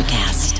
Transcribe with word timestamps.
NutraCast. 0.00 0.59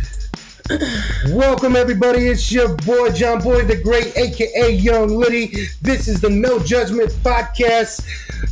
Welcome, 1.29 1.75
everybody. 1.75 2.27
It's 2.27 2.51
your 2.51 2.75
boy, 2.75 3.11
John 3.11 3.41
Boy, 3.41 3.65
the 3.65 3.81
Great, 3.81 4.15
aka 4.17 4.71
Young 4.71 5.09
Liddy. 5.09 5.67
This 5.81 6.07
is 6.07 6.21
the 6.21 6.29
No 6.29 6.59
Judgment 6.59 7.11
Podcast. 7.23 8.05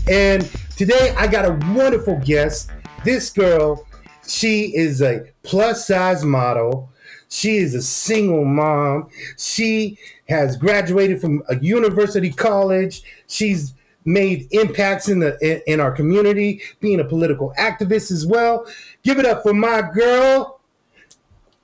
And 0.10 0.50
today 0.76 1.14
I 1.18 1.28
got 1.28 1.46
a 1.46 1.60
wonderful 1.74 2.20
guest. 2.24 2.72
This 3.04 3.30
girl, 3.30 3.86
she 4.28 4.76
is 4.76 5.02
a 5.02 5.26
plus 5.44 5.88
size 5.88 6.24
model. 6.24 6.90
She 7.30 7.58
is 7.58 7.76
a 7.76 7.82
single 7.82 8.46
mom. 8.46 9.10
She 9.38 9.98
has 10.28 10.58
graduated 10.58 11.22
from 11.22 11.44
a 11.50 11.58
university 11.60 12.32
college. 12.32 13.04
She's 13.28 13.74
made 14.06 14.48
impacts 14.52 15.10
in 15.10 15.20
the 15.20 15.72
in, 15.72 15.80
our 15.80 15.92
community, 15.92 16.62
being 16.80 17.00
a 17.00 17.06
political 17.06 17.54
activist 17.58 18.12
as 18.12 18.26
well. 18.26 18.66
Give 19.04 19.20
it 19.20 19.26
up 19.26 19.44
for 19.44 19.54
my 19.54 19.82
girl, 19.94 20.59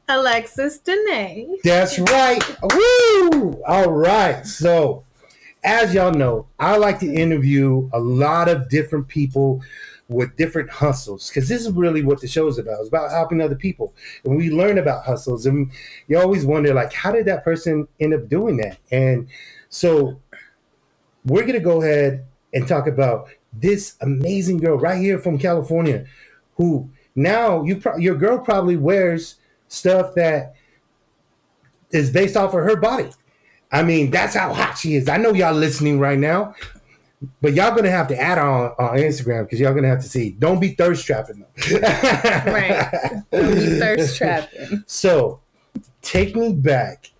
Alexis 0.08 0.80
Dene. 0.80 1.58
That's 1.64 1.98
right. 1.98 2.42
Woo! 2.62 3.62
All 3.68 3.92
right. 3.92 4.46
So, 4.46 5.04
as 5.64 5.94
y'all 5.94 6.14
know, 6.14 6.48
I 6.60 6.78
like 6.78 7.00
to 7.00 7.12
interview 7.12 7.90
a 7.92 8.00
lot 8.00 8.48
of 8.48 8.70
different 8.70 9.08
people 9.08 9.64
with 10.08 10.36
different 10.38 10.70
hustles 10.70 11.30
because 11.30 11.50
this 11.50 11.66
is 11.66 11.72
really 11.72 12.04
what 12.04 12.22
the 12.22 12.28
show 12.28 12.48
is 12.48 12.60
about. 12.60 12.80
It's 12.80 12.90
about 12.90 13.10
helping 13.10 13.42
other 13.42 13.56
people. 13.56 13.94
And 14.24 14.38
we 14.38 14.52
learn 14.52 14.78
about 14.78 15.06
hustles. 15.06 15.48
And 15.48 15.72
you 16.08 16.20
always 16.20 16.46
wonder, 16.46 16.74
like, 16.74 16.94
how 16.94 17.12
did 17.12 17.26
that 17.26 17.44
person 17.44 17.88
end 18.00 18.14
up 18.14 18.30
doing 18.30 18.58
that? 18.58 18.78
And 18.92 19.28
so, 19.70 20.20
we're 21.26 21.46
to 21.46 21.60
go 21.60 21.82
ahead 21.82 22.26
and 22.54 22.68
talk 22.68 22.88
about 22.88 23.30
this 23.52 23.96
amazing 24.02 24.58
girl 24.58 24.78
right 24.78 25.02
here 25.02 25.18
from 25.18 25.40
California 25.40 26.06
who 26.56 26.90
now 27.16 27.64
you 27.64 27.78
pro- 27.78 27.98
your 27.98 28.16
girl 28.16 28.38
probably 28.38 28.78
wears 28.78 29.36
stuff 29.68 30.16
that 30.16 30.56
is 31.92 32.10
based 32.10 32.36
off 32.36 32.54
of 32.54 32.64
her 32.64 32.76
body. 32.76 33.10
I 33.72 33.84
mean, 33.84 34.12
that's 34.12 34.36
how 34.36 34.54
hot 34.54 34.78
she 34.78 34.96
is. 34.96 35.10
I 35.10 35.18
know 35.18 35.34
y'all 35.34 35.54
listening 35.54 36.00
right 36.00 36.20
now, 36.20 36.56
but 37.42 37.54
y'all 37.54 37.76
gonna 37.76 37.92
have 37.92 38.08
to 38.10 38.20
add 38.20 38.38
on 38.38 38.72
on 38.80 38.98
Instagram 38.98 39.44
because 39.44 39.60
y'all 39.60 39.74
gonna 39.74 39.88
have 39.88 40.02
to 40.02 40.10
see. 40.10 40.32
Don't 40.32 40.60
be 40.60 40.70
thirst 40.70 41.06
trapping 41.06 41.40
though. 41.40 41.80
Right. 42.46 42.90
Thirst 43.32 44.18
trapping. 44.18 44.84
So, 44.86 45.42
take 46.02 46.36
me 46.36 46.54
back 46.54 47.12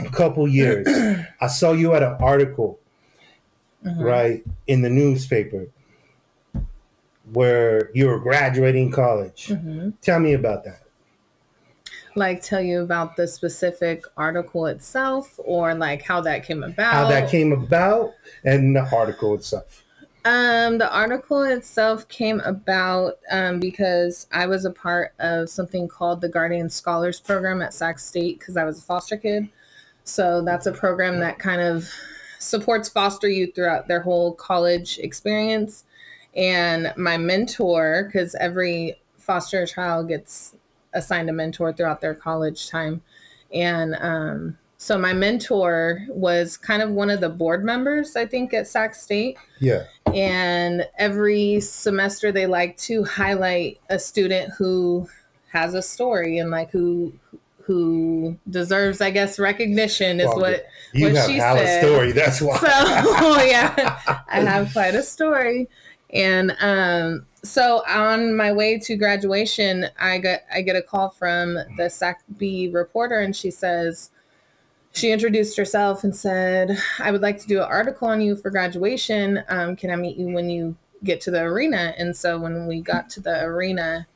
a 0.00 0.10
couple 0.10 0.46
years. 0.48 0.86
I 1.40 1.46
saw 1.46 1.72
you 1.72 1.94
at 1.94 2.02
an 2.02 2.16
article, 2.20 2.78
mm-hmm. 3.84 4.02
right, 4.02 4.44
in 4.66 4.82
the 4.82 4.90
newspaper 4.90 5.68
where 7.32 7.90
you 7.94 8.06
were 8.06 8.18
graduating 8.18 8.90
college. 8.90 9.48
Mm-hmm. 9.48 9.90
Tell 10.00 10.20
me 10.20 10.34
about 10.34 10.64
that. 10.64 10.82
Like 12.16 12.42
tell 12.42 12.60
you 12.60 12.80
about 12.80 13.16
the 13.16 13.28
specific 13.28 14.04
article 14.16 14.66
itself 14.66 15.38
or 15.38 15.74
like 15.74 16.02
how 16.02 16.20
that 16.22 16.44
came 16.44 16.62
about. 16.62 16.92
How 16.92 17.08
that 17.08 17.30
came 17.30 17.52
about 17.52 18.14
and 18.42 18.74
the 18.74 18.88
article 18.90 19.34
itself. 19.34 19.84
Um, 20.26 20.78
the 20.78 20.92
article 20.92 21.42
itself 21.42 22.08
came 22.08 22.40
about 22.40 23.18
um, 23.30 23.60
because 23.60 24.26
I 24.32 24.46
was 24.46 24.64
a 24.64 24.72
part 24.72 25.14
of 25.20 25.48
something 25.48 25.86
called 25.86 26.20
the 26.20 26.28
Guardian 26.28 26.68
Scholars 26.68 27.20
Program 27.20 27.62
at 27.62 27.72
Sac 27.72 28.00
State 28.00 28.40
because 28.40 28.56
I 28.56 28.64
was 28.64 28.80
a 28.80 28.82
foster 28.82 29.16
kid. 29.16 29.48
So 30.02 30.42
that's 30.42 30.66
a 30.66 30.72
program 30.72 31.20
that 31.20 31.38
kind 31.38 31.60
of 31.60 31.88
supports 32.40 32.88
foster 32.88 33.28
youth 33.28 33.54
throughout 33.54 33.86
their 33.86 34.00
whole 34.00 34.32
college 34.34 34.98
experience. 34.98 35.84
And 36.34 36.92
my 36.96 37.18
mentor, 37.18 38.04
because 38.06 38.34
every 38.34 39.00
foster 39.18 39.64
child 39.64 40.08
gets 40.08 40.55
assigned 40.96 41.30
a 41.30 41.32
mentor 41.32 41.72
throughout 41.72 42.00
their 42.00 42.14
college 42.14 42.68
time. 42.68 43.02
And 43.54 43.94
um, 44.00 44.58
so 44.78 44.98
my 44.98 45.12
mentor 45.12 46.02
was 46.08 46.56
kind 46.56 46.82
of 46.82 46.90
one 46.90 47.10
of 47.10 47.20
the 47.20 47.28
board 47.28 47.64
members, 47.64 48.16
I 48.16 48.26
think, 48.26 48.52
at 48.52 48.66
Sac 48.66 48.94
State 48.94 49.36
Yeah. 49.60 49.84
and 50.12 50.86
every 50.98 51.60
semester 51.60 52.32
they 52.32 52.46
like 52.46 52.76
to 52.78 53.04
highlight 53.04 53.80
a 53.88 53.98
student 53.98 54.52
who 54.58 55.08
has 55.52 55.74
a 55.74 55.82
story 55.82 56.38
and 56.38 56.50
like 56.50 56.70
who 56.70 57.12
who 57.62 58.36
deserves 58.50 59.00
i 59.00 59.10
guess 59.10 59.38
recognition 59.40 60.20
is 60.20 60.26
Well, 60.26 60.40
what 60.40 60.66
You 60.92 61.06
what 61.06 61.16
have 61.16 61.26
she 61.30 61.36
hella 61.38 61.58
said 61.60 61.82
story. 61.82 62.12
That's 62.12 62.40
why. 62.42 62.56
so 62.58 62.66
yeah 63.44 63.98
i 64.28 64.40
have 64.40 64.70
quite 64.72 64.94
a 64.94 65.02
story 65.02 65.66
and 66.12 66.54
um 66.60 67.26
so 67.46 67.82
on 67.86 68.36
my 68.36 68.52
way 68.52 68.78
to 68.78 68.96
graduation 68.96 69.86
i 69.98 70.18
got 70.18 70.40
i 70.52 70.60
get 70.60 70.76
a 70.76 70.82
call 70.82 71.10
from 71.10 71.58
the 71.76 71.88
Sac 71.88 72.22
Bee 72.36 72.68
reporter 72.68 73.20
and 73.20 73.34
she 73.34 73.50
says 73.50 74.10
she 74.92 75.12
introduced 75.12 75.56
herself 75.56 76.04
and 76.04 76.14
said 76.14 76.78
i 76.98 77.10
would 77.10 77.22
like 77.22 77.38
to 77.38 77.46
do 77.46 77.58
an 77.58 77.68
article 77.68 78.08
on 78.08 78.20
you 78.20 78.34
for 78.36 78.50
graduation. 78.50 79.42
Um, 79.48 79.76
can 79.76 79.90
i 79.90 79.96
meet 79.96 80.16
you 80.16 80.28
when 80.28 80.50
you 80.50 80.76
get 81.04 81.20
to 81.20 81.30
the 81.30 81.42
arena? 81.42 81.94
And 81.98 82.16
so 82.16 82.38
when 82.38 82.66
we 82.66 82.80
got 82.80 83.08
to 83.10 83.20
the 83.20 83.44
arena 83.44 84.06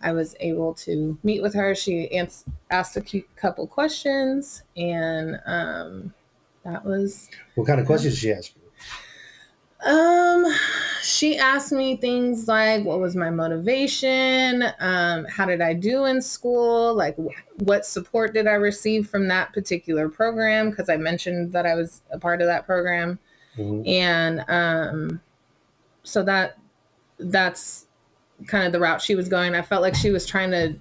i 0.00 0.12
was 0.12 0.34
able 0.40 0.74
to 0.74 1.18
meet 1.22 1.42
with 1.42 1.54
her. 1.54 1.74
She 1.74 2.10
ans- 2.12 2.44
asked 2.70 2.96
a 2.96 3.24
couple 3.36 3.66
questions 3.66 4.62
and 4.76 5.40
um, 5.46 6.14
that 6.64 6.84
was 6.84 7.28
what 7.54 7.66
kind 7.66 7.80
of 7.80 7.86
questions 7.86 8.14
did 8.14 8.20
she 8.20 8.32
ask 8.32 8.54
you? 8.54 8.67
Um, 9.86 10.44
she 11.02 11.38
asked 11.38 11.72
me 11.72 11.96
things 11.96 12.48
like, 12.48 12.84
"What 12.84 12.98
was 13.00 13.14
my 13.14 13.30
motivation? 13.30 14.64
Um, 14.80 15.24
how 15.26 15.46
did 15.46 15.60
I 15.60 15.72
do 15.74 16.04
in 16.06 16.20
school? 16.20 16.94
Like, 16.94 17.16
wh- 17.16 17.62
what 17.62 17.86
support 17.86 18.34
did 18.34 18.46
I 18.46 18.54
receive 18.54 19.08
from 19.08 19.28
that 19.28 19.52
particular 19.52 20.08
program? 20.08 20.70
Because 20.70 20.88
I 20.88 20.96
mentioned 20.96 21.52
that 21.52 21.64
I 21.66 21.74
was 21.74 22.02
a 22.10 22.18
part 22.18 22.40
of 22.40 22.48
that 22.48 22.66
program, 22.66 23.18
Mhm. 23.56 23.86
and 23.88 24.44
um, 24.48 25.20
so 26.02 26.22
that 26.24 26.58
that's 27.20 27.86
kind 28.46 28.66
of 28.66 28.72
the 28.72 28.80
route 28.80 29.00
she 29.02 29.14
was 29.14 29.28
going. 29.28 29.54
I 29.54 29.62
felt 29.62 29.82
like 29.82 29.94
she 29.94 30.10
was 30.10 30.24
trying 30.26 30.50
to 30.52 30.74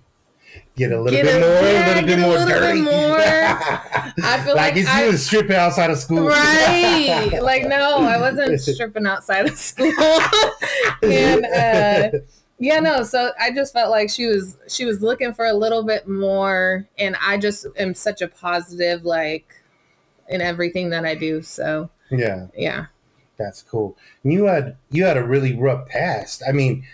Get 0.76 0.92
a 0.92 1.02
little 1.02 1.12
Get 1.18 1.26
bit 1.26 1.36
a- 1.36 1.40
more, 1.40 1.50
yeah, 1.72 1.86
a 1.86 1.88
little 1.96 2.08
bit 2.08 2.20
a 2.20 2.22
more 2.22 2.38
little 2.38 2.74
bit 2.76 2.84
more. 2.84 3.18
I 4.26 4.42
feel 4.46 4.56
like 4.56 4.76
it's 4.76 4.88
I- 4.90 5.06
you 5.06 5.18
stripping 5.18 5.56
outside 5.56 5.90
of 5.90 5.98
school. 5.98 6.28
right 6.28 7.40
like 7.42 7.64
no 7.68 7.98
i 8.00 8.18
wasn't 8.20 8.60
stripping 8.76 9.06
outside 9.06 9.48
of 9.48 9.58
school 9.58 9.92
and 11.04 11.46
uh 11.46 12.18
yeah 12.60 12.80
no 12.80 13.04
so 13.04 13.32
i 13.40 13.52
just 13.52 13.74
felt 13.74 13.90
like 13.92 14.10
she 14.10 14.26
was 14.28 14.58
she 14.68 14.86
was 14.86 15.02
looking 15.02 15.34
for 15.34 15.46
a 15.46 15.54
little 15.54 15.84
bit 15.84 16.08
more 16.08 16.88
and 16.98 17.16
i 17.22 17.38
just 17.38 17.66
am 17.78 17.94
such 17.94 18.22
a 18.22 18.28
positive 18.28 19.04
like 19.04 19.54
in 20.30 20.42
everything 20.42 20.90
that 20.90 21.06
i 21.06 21.14
do 21.16 21.42
so 21.42 21.90
yeah, 22.12 22.48
yeah 22.56 22.86
that's 23.38 23.62
cool. 23.62 23.96
You 24.24 24.46
had 24.46 24.78
you 24.90 25.04
had 25.06 25.16
a 25.18 25.24
really 25.24 25.54
rough 25.54 25.88
past. 25.90 26.42
I 26.48 26.52
mean, 26.54 26.88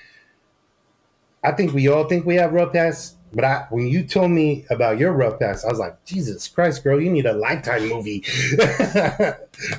I 1.42 1.52
think 1.54 1.72
we 1.74 1.88
all 1.88 2.04
think 2.10 2.26
we 2.26 2.36
have 2.36 2.52
rough 2.52 2.74
past, 2.74 3.16
but 3.33 3.44
I 3.44 3.65
when 3.69 3.88
you 3.88 4.03
told 4.03 4.31
me 4.31 4.65
about 4.69 4.97
your 5.00 5.12
rough 5.13 5.39
past, 5.39 5.65
I 5.65 5.69
was 5.69 5.80
like, 5.80 6.03
Jesus 6.06 6.47
Christ, 6.47 6.83
girl, 6.83 7.00
you 7.01 7.12
need 7.12 7.25
a 7.25 7.33
lifetime 7.33 7.88
movie, 7.89 8.24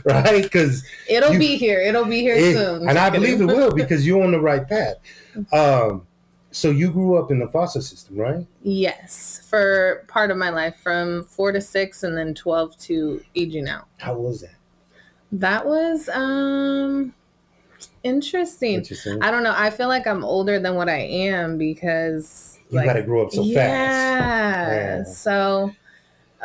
right? 0.05 0.43
Because 0.43 0.85
it'll 1.09 1.33
You- 1.33 1.39
be 1.39 1.57
here 1.57 1.81
it'll 1.81 2.05
be 2.05 2.21
here 2.21 2.37
It- 2.37 2.55
soon 2.55 2.89
and 2.89 2.99
I 2.99 3.11
believe 3.11 3.41
it 3.41 3.47
will 3.47 3.73
because 3.73 4.07
you're 4.07 4.23
on 4.23 4.33
the 4.33 4.41
right 4.41 4.67
path. 4.69 4.97
Um, 5.53 6.07
So 6.53 6.71
you 6.71 6.93
grew 6.93 7.17
up 7.19 7.33
in 7.33 7.41
the 7.41 7.49
foster 7.49 7.81
system, 7.81 8.17
right? 8.17 8.47
Yes, 8.63 9.45
for 9.51 10.05
part 10.07 10.31
of 10.31 10.37
my 10.37 10.51
life, 10.51 10.77
from 10.81 11.25
four 11.25 11.51
to 11.51 11.61
six, 11.61 12.05
and 12.05 12.17
then 12.17 12.35
twelve 12.35 12.79
to 12.87 13.21
aging 13.35 13.69
out. 13.69 13.87
How 13.99 14.15
was 14.15 14.43
that? 14.43 14.55
That 15.33 15.67
was 15.67 16.09
um 16.11 17.13
interesting. 18.05 18.75
Interesting. 18.75 19.21
I 19.23 19.33
don't 19.33 19.43
know. 19.43 19.55
I 19.57 19.71
feel 19.71 19.89
like 19.89 20.07
I'm 20.07 20.23
older 20.25 20.61
than 20.61 20.77
what 20.77 20.89
I 20.89 20.99
am 21.01 21.59
because 21.59 22.54
you 22.75 22.81
like, 22.81 22.87
gotta 22.87 23.03
grow 23.03 23.25
up 23.27 23.33
so 23.33 23.43
yeah. 23.43 23.55
fast. 23.55 25.09
Yeah. 25.09 25.13
So 25.13 25.71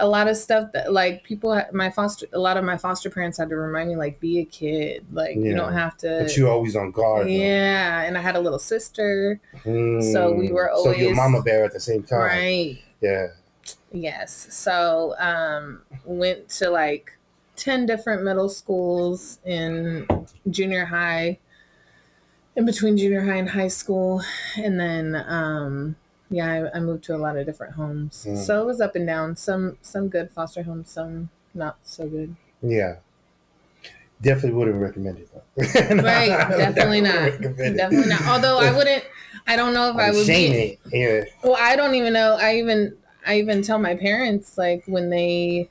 a 0.02 0.08
lot 0.08 0.30
of 0.30 0.38
stuff 0.38 0.72
that 0.72 0.94
like 0.94 1.24
people 1.26 1.62
my 1.74 1.90
foster 1.90 2.26
a 2.31 2.40
lot 2.40 2.56
of 2.56 2.64
my 2.64 2.78
foster 2.78 3.10
parents 3.10 3.38
had 3.38 3.50
to 3.50 3.58
remind 3.58 3.90
me 3.90 3.96
like 3.98 4.20
be 4.20 4.40
a 4.40 4.46
kid. 4.46 5.06
Like 5.12 5.36
you 5.36 5.54
don't 5.56 5.74
have 5.74 5.98
to 5.98 6.20
But 6.24 6.38
you're 6.38 6.50
always 6.50 6.76
on 6.76 6.92
guard. 6.92 7.26
though. 7.28 7.31
Yeah, 7.31 8.04
and 8.04 8.18
I 8.18 8.22
had 8.22 8.36
a 8.36 8.40
little 8.40 8.60
sister. 8.60 9.40
Mm. 9.66 10.14
So 10.14 10.31
we 10.31 10.52
were 10.52 10.72
So 10.76 10.92
your 10.92 11.10
always- 11.10 11.16
mama 11.18 11.42
bear 11.42 11.66
at 11.66 11.74
the 11.74 11.80
same 11.80 12.04
time. 12.04 12.20
Right. 12.20 12.81
Yeah. 13.02 13.28
Yes. 13.92 14.48
So 14.56 15.16
um 15.20 15.81
went 16.06 16.48
to 16.50 16.70
like 16.70 17.18
10 17.58 17.86
different 17.86 18.24
middle 18.24 18.48
schools 18.48 19.40
in 19.44 20.08
junior 20.50 20.86
high 20.86 21.40
in 22.56 22.66
between 22.66 22.98
junior 22.98 23.22
high 23.22 23.36
and 23.36 23.50
high 23.50 23.68
school 23.68 24.22
and 24.58 24.80
then 24.80 25.16
um 25.28 25.96
yeah 26.30 26.70
I, 26.74 26.78
I 26.78 26.80
moved 26.80 27.04
to 27.06 27.16
a 27.16 27.18
lot 27.18 27.38
of 27.38 27.46
different 27.46 27.74
homes 27.74 28.26
Mm. 28.28 28.38
so 28.38 28.62
it 28.62 28.66
was 28.66 28.80
up 28.81 28.96
and 28.96 29.06
down 29.08 29.36
some 29.36 29.78
some 29.81 30.10
good 30.10 30.30
foster 30.31 30.64
homes 30.64 30.90
some 30.90 31.30
not 31.54 31.78
so 31.84 32.08
good 32.08 32.36
Yeah. 32.62 32.96
Definitely 34.22 34.58
wouldn't 34.60 34.81
recommend 34.81 35.18
it 35.20 35.30
though. 35.34 36.04
right 36.04 36.28
definitely 36.58 37.02
not 37.02 37.14
wouldn't 37.22 37.42
recommend 37.42 37.74
it. 37.76 37.78
definitely 37.78 38.10
not 38.10 38.22
although 38.28 38.60
i 38.60 38.72
wouldn't 38.76 39.04
i 39.48 39.56
don't 39.56 39.74
know 39.74 39.90
if 39.90 39.96
i 39.96 40.08
I'm 40.10 40.14
would 40.16 40.26
saying 40.26 40.52
be 40.52 40.58
it. 40.58 40.80
Yeah. 40.92 41.26
Well, 41.44 41.58
I 41.58 41.76
don't 41.78 41.96
even 41.96 42.12
know. 42.14 42.38
I 42.40 42.58
even 42.58 42.98
I 43.26 43.38
even 43.40 43.62
tell 43.62 43.80
my 43.80 43.96
parents 43.96 44.58
like 44.58 44.84
when 44.88 45.10
they 45.10 45.70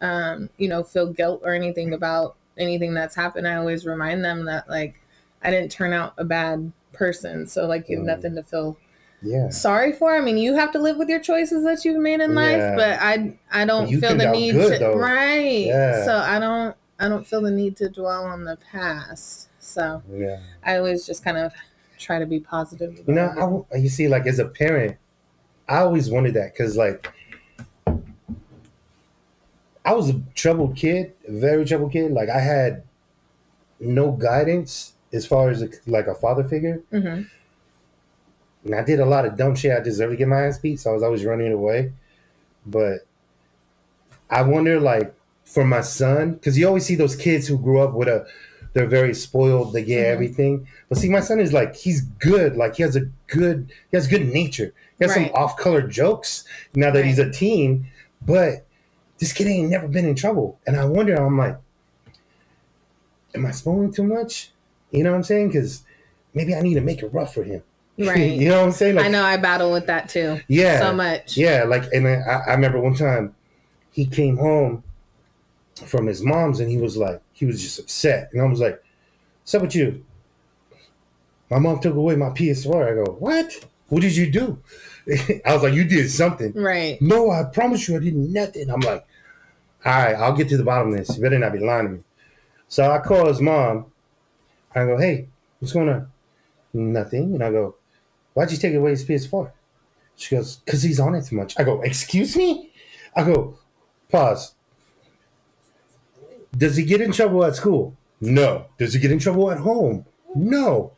um 0.00 0.48
you 0.56 0.68
know 0.68 0.82
feel 0.82 1.06
guilt 1.12 1.42
or 1.44 1.52
anything 1.54 1.92
about 1.92 2.36
anything 2.56 2.94
that's 2.94 3.14
happened, 3.14 3.46
I 3.46 3.56
always 3.56 3.84
remind 3.84 4.24
them 4.24 4.44
that 4.46 4.68
like 4.68 4.94
I 5.42 5.50
didn't 5.50 5.70
turn 5.70 5.92
out 5.92 6.14
a 6.16 6.24
bad 6.24 6.72
person. 6.94 7.46
So 7.46 7.66
like 7.66 7.88
you 7.90 7.98
have 7.98 8.04
Mm. 8.04 8.16
nothing 8.16 8.34
to 8.36 8.42
feel 8.42 8.76
Yeah. 9.24 9.48
sorry 9.48 9.92
for. 9.92 10.14
I 10.14 10.20
mean, 10.20 10.36
you 10.38 10.54
have 10.54 10.70
to 10.72 10.78
live 10.78 10.96
with 10.98 11.08
your 11.08 11.20
choices 11.20 11.64
that 11.64 11.84
you've 11.84 12.00
made 12.00 12.20
in 12.20 12.30
Yeah. 12.30 12.36
life, 12.36 12.76
but 12.76 12.98
I 13.00 13.38
I 13.50 13.64
don't 13.64 13.88
You 13.88 13.98
feel 14.00 14.16
the 14.16 14.30
need 14.30 14.52
good, 14.52 14.72
to 14.74 14.78
though. 14.78 14.96
right. 14.98 15.66
Yeah. 15.66 16.04
So 16.04 16.16
I 16.16 16.38
don't 16.38 16.76
I 17.00 17.08
don't 17.08 17.26
feel 17.26 17.40
the 17.40 17.50
need 17.50 17.76
to 17.78 17.88
dwell 17.88 18.24
on 18.24 18.44
the 18.44 18.56
past. 18.70 19.48
So 19.58 20.02
Yeah. 20.12 20.38
I 20.64 20.76
always 20.76 21.06
just 21.06 21.24
kind 21.24 21.36
of 21.38 21.52
try 21.98 22.18
to 22.18 22.26
be 22.26 22.38
positive. 22.38 23.00
You 23.06 23.14
know, 23.14 23.66
I 23.72 23.76
you 23.78 23.88
see, 23.88 24.06
like 24.08 24.26
as 24.26 24.38
a 24.38 24.44
parent, 24.44 24.96
I 25.68 25.78
always 25.78 26.10
wanted 26.10 26.34
that 26.34 26.52
because, 26.52 26.76
like, 26.76 27.08
I 29.84 29.92
was 29.94 30.10
a 30.10 30.20
troubled 30.34 30.76
kid, 30.76 31.12
a 31.28 31.32
very 31.32 31.64
troubled 31.64 31.92
kid. 31.92 32.12
Like, 32.12 32.28
I 32.28 32.40
had 32.40 32.82
no 33.80 34.12
guidance 34.12 34.92
as 35.12 35.26
far 35.26 35.50
as 35.50 35.62
like 35.86 36.06
a 36.06 36.14
father 36.14 36.42
figure, 36.44 36.82
Mhm. 36.92 37.26
And 38.64 38.74
I 38.74 38.82
did 38.82 39.00
a 39.00 39.06
lot 39.06 39.26
of 39.26 39.36
dumb 39.36 39.54
shit. 39.54 39.72
I 39.72 39.80
deserved 39.80 40.12
to 40.12 40.16
get 40.16 40.28
my 40.28 40.46
ass 40.46 40.58
beat, 40.58 40.80
so 40.80 40.90
I 40.90 40.94
was 40.94 41.02
always 41.02 41.24
running 41.24 41.52
away. 41.52 41.92
But 42.66 43.06
I 44.30 44.42
wonder, 44.42 44.80
like, 44.80 45.14
for 45.44 45.64
my 45.64 45.82
son, 45.82 46.34
because 46.34 46.58
you 46.58 46.66
always 46.66 46.86
see 46.86 46.94
those 46.94 47.14
kids 47.14 47.46
who 47.46 47.58
grew 47.58 47.80
up 47.80 47.92
with 47.92 48.08
a, 48.08 48.26
they're 48.72 48.86
very 48.86 49.14
spoiled, 49.14 49.72
they 49.72 49.84
get 49.84 50.04
Mhm. 50.04 50.12
everything. 50.12 50.66
But 50.88 50.98
see, 50.98 51.08
my 51.08 51.20
son 51.20 51.38
is 51.38 51.52
like, 51.52 51.76
he's 51.76 52.00
good. 52.00 52.56
Like, 52.56 52.76
he 52.76 52.82
has 52.82 52.96
a 52.96 53.06
good, 53.26 53.70
he 53.90 53.96
has 53.96 54.08
good 54.08 54.26
nature. 54.26 54.72
He 54.98 55.04
has 55.04 55.14
Right. 55.14 55.26
some 55.26 55.34
off-color 55.34 55.82
jokes 55.82 56.44
now 56.74 56.90
that 56.90 57.04
he's 57.04 57.18
a 57.18 57.30
teen. 57.30 57.86
But 58.24 58.64
this 59.18 59.32
kid 59.32 59.46
ain't 59.46 59.70
never 59.70 59.86
been 59.86 60.06
in 60.06 60.14
trouble, 60.14 60.58
and 60.66 60.76
I 60.76 60.86
wonder. 60.86 61.14
I'm 61.14 61.36
like, 61.36 61.56
am 63.34 63.44
I 63.46 63.50
spoiling 63.50 63.92
too 63.92 64.02
much? 64.02 64.50
You 64.90 65.04
know 65.04 65.10
what 65.10 65.18
I'm 65.18 65.22
saying? 65.24 65.48
Because 65.48 65.82
maybe 66.32 66.54
I 66.54 66.60
need 66.60 66.74
to 66.74 66.80
make 66.80 67.02
it 67.02 67.12
rough 67.12 67.34
for 67.34 67.42
him. 67.44 67.62
Right. 67.98 68.32
you 68.40 68.48
know 68.48 68.60
what 68.60 68.66
I'm 68.66 68.72
saying? 68.72 68.98
I 68.98 69.08
know 69.08 69.24
I 69.24 69.36
battle 69.36 69.72
with 69.72 69.86
that 69.86 70.08
too. 70.08 70.40
Yeah. 70.48 70.80
So 70.80 70.92
much. 70.92 71.36
Yeah, 71.36 71.64
like, 71.64 71.84
and 71.92 72.06
I, 72.08 72.42
I 72.46 72.52
remember 72.52 72.80
one 72.80 72.94
time 72.94 73.34
he 73.90 74.06
came 74.06 74.36
home 74.36 74.82
from 75.86 76.06
his 76.06 76.22
mom's 76.22 76.60
and 76.60 76.70
he 76.70 76.76
was 76.76 76.96
like, 76.96 77.20
he 77.32 77.44
was 77.46 77.60
just 77.62 77.78
upset. 77.78 78.30
And 78.32 78.42
I 78.42 78.46
was 78.46 78.60
like, 78.60 78.82
What's 79.42 79.54
up 79.54 79.62
with 79.62 79.74
you? 79.74 80.04
My 81.50 81.58
mom 81.58 81.80
took 81.80 81.94
away 81.94 82.16
my 82.16 82.30
PS4. 82.30 82.92
I 82.92 83.04
go, 83.04 83.12
What? 83.12 83.66
What 83.88 84.02
did 84.02 84.16
you 84.16 84.30
do? 84.30 84.58
I 85.44 85.52
was 85.52 85.62
like, 85.62 85.74
You 85.74 85.84
did 85.84 86.10
something. 86.10 86.52
Right. 86.54 87.00
No, 87.02 87.30
I 87.30 87.44
promise 87.44 87.88
you 87.88 87.96
I 87.96 88.00
did 88.00 88.14
nothing. 88.14 88.70
I'm 88.70 88.80
like, 88.80 89.06
All 89.84 89.92
right, 89.92 90.14
I'll 90.14 90.36
get 90.36 90.48
to 90.48 90.56
the 90.56 90.64
bottom 90.64 90.92
of 90.92 90.98
this. 90.98 91.16
You 91.16 91.22
better 91.22 91.38
not 91.38 91.52
be 91.52 91.58
lying 91.58 91.86
to 91.86 91.92
me. 91.94 92.00
So 92.68 92.90
I 92.90 92.98
call 92.98 93.28
his 93.28 93.40
mom. 93.40 93.86
I 94.74 94.86
go, 94.86 94.96
Hey, 94.96 95.28
what's 95.58 95.72
going 95.72 95.88
on? 95.88 96.08
Nothing. 96.72 97.34
And 97.34 97.44
I 97.44 97.50
go, 97.50 97.76
Why'd 98.34 98.50
you 98.50 98.58
take 98.58 98.74
away 98.74 98.90
his 98.90 99.04
PS4? 99.04 99.50
She 100.16 100.34
goes, 100.34 100.56
Because 100.56 100.82
he's 100.82 101.00
on 101.00 101.14
it 101.14 101.24
too 101.26 101.36
much. 101.36 101.54
I 101.58 101.64
go, 101.64 101.80
Excuse 101.82 102.36
me? 102.36 102.70
I 103.16 103.24
go, 103.24 103.58
Pause. 104.10 104.54
Does 106.56 106.76
he 106.76 106.84
get 106.84 107.00
in 107.00 107.12
trouble 107.12 107.44
at 107.44 107.56
school? 107.56 107.96
No. 108.20 108.66
Does 108.78 108.94
he 108.94 109.00
get 109.00 109.10
in 109.10 109.18
trouble 109.18 109.50
at 109.50 109.58
home? 109.58 110.06
No. 110.34 110.92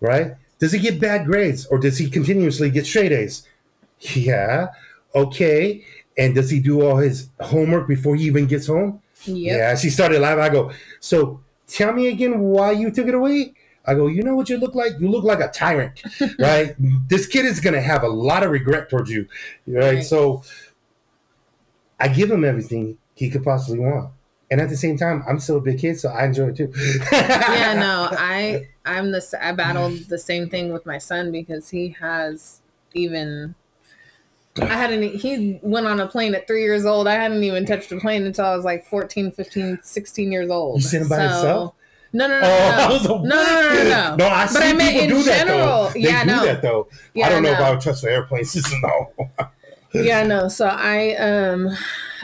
Right? 0.00 0.34
Does 0.58 0.72
he 0.72 0.78
get 0.78 1.00
bad 1.00 1.26
grades 1.26 1.66
or 1.66 1.78
does 1.78 1.98
he 1.98 2.08
continuously 2.10 2.70
get 2.70 2.86
straight 2.86 3.12
A's? 3.12 3.46
Yeah. 4.00 4.68
Okay. 5.14 5.84
And 6.18 6.34
does 6.34 6.50
he 6.50 6.60
do 6.60 6.82
all 6.82 6.96
his 6.96 7.28
homework 7.40 7.88
before 7.88 8.16
he 8.16 8.24
even 8.24 8.46
gets 8.46 8.66
home? 8.66 9.00
Yep. 9.24 9.36
Yeah. 9.36 9.74
She 9.76 9.90
started 9.90 10.20
laughing. 10.20 10.42
I 10.42 10.48
go, 10.48 10.72
So 11.00 11.40
tell 11.66 11.92
me 11.92 12.08
again 12.08 12.40
why 12.40 12.72
you 12.72 12.90
took 12.90 13.06
it 13.06 13.14
away? 13.14 13.54
I 13.86 13.94
go, 13.94 14.06
You 14.06 14.22
know 14.22 14.36
what 14.36 14.48
you 14.48 14.58
look 14.58 14.74
like? 14.74 14.92
You 15.00 15.08
look 15.08 15.24
like 15.24 15.40
a 15.40 15.48
tyrant, 15.48 16.02
right? 16.38 16.74
this 17.08 17.26
kid 17.26 17.44
is 17.44 17.60
going 17.60 17.74
to 17.74 17.80
have 17.80 18.02
a 18.02 18.08
lot 18.08 18.42
of 18.42 18.50
regret 18.50 18.88
towards 18.90 19.10
you, 19.10 19.26
right? 19.66 19.94
Right. 19.94 20.04
So 20.04 20.42
I 21.98 22.08
give 22.08 22.30
him 22.30 22.44
everything 22.44 22.98
he 23.14 23.30
could 23.30 23.44
possibly 23.44 23.78
want. 23.78 24.10
And 24.50 24.60
at 24.60 24.68
the 24.68 24.76
same 24.76 24.98
time, 24.98 25.24
I'm 25.26 25.40
still 25.40 25.56
a 25.56 25.60
big 25.60 25.78
kid, 25.78 25.98
so 25.98 26.10
I 26.10 26.26
enjoy 26.26 26.48
it 26.48 26.56
too. 26.56 26.70
yeah, 27.10 27.74
no, 27.78 28.08
I 28.12 28.68
I'm 28.84 29.10
the 29.10 29.24
I 29.40 29.52
battled 29.52 29.94
the 30.08 30.18
same 30.18 30.50
thing 30.50 30.72
with 30.72 30.84
my 30.84 30.98
son 30.98 31.32
because 31.32 31.70
he 31.70 31.96
has 32.00 32.60
even 32.92 33.54
I 34.60 34.66
hadn't 34.66 35.02
he 35.14 35.58
went 35.62 35.86
on 35.86 36.00
a 36.00 36.06
plane 36.06 36.34
at 36.34 36.46
3 36.46 36.62
years 36.62 36.84
old. 36.84 37.08
I 37.08 37.14
hadn't 37.14 37.42
even 37.42 37.64
touched 37.64 37.92
a 37.92 37.98
plane 37.98 38.24
until 38.24 38.44
I 38.44 38.54
was 38.54 38.64
like 38.64 38.84
14, 38.84 39.32
15, 39.32 39.78
16 39.82 40.32
years 40.32 40.50
old. 40.50 40.82
You 40.82 40.82
sent 40.82 41.04
him 41.04 41.08
by 41.08 41.22
yourself? 41.22 41.74
No, 41.74 41.74
no, 42.12 42.26
no, 42.28 42.40
Oh, 42.42 43.22
no, 43.22 43.22
no, 43.22 43.22
no, 43.24 43.36
like, 43.36 43.54
no, 43.54 43.72
no, 43.72 43.72
no, 43.72 43.84
no. 44.10 44.16
No, 44.16 44.26
I 44.28 44.44
But 44.44 44.48
see 44.48 44.64
I 44.64 44.72
meant 44.72 44.90
people 44.92 45.02
in 45.02 45.08
do 45.08 45.22
that 45.24 45.46
general. 45.46 45.90
They 45.90 46.00
Yeah, 46.00 46.24
do 46.24 46.30
no. 46.30 46.44
that 46.46 46.62
though. 46.62 46.88
Yeah, 47.14 47.26
I 47.26 47.28
don't 47.30 47.42
know 47.42 47.52
no. 47.52 47.58
if 47.58 47.60
I 47.64 47.70
would 47.70 47.80
trust 47.80 48.02
the 48.02 48.10
airplane 48.12 48.44
system 48.44 48.80
though. 48.82 49.30
yeah 49.94 50.22
no 50.22 50.48
so 50.48 50.66
i 50.66 51.14
um 51.16 51.68